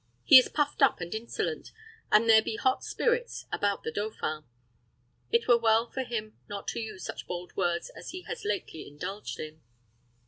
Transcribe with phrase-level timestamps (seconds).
[0.23, 1.69] He is puffed up and insolent,
[2.11, 4.45] and there be hot spirits about the dauphin.
[5.31, 8.87] It were well for him not to use such bold words as he has lately
[8.87, 9.61] indulged in.